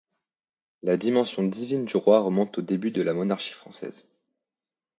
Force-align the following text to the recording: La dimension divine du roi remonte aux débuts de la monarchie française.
La 0.81 0.97
dimension 0.97 1.43
divine 1.43 1.85
du 1.85 1.95
roi 1.95 2.21
remonte 2.21 2.57
aux 2.57 2.63
débuts 2.63 2.89
de 2.89 3.03
la 3.03 3.13
monarchie 3.13 3.53
française. 3.53 4.07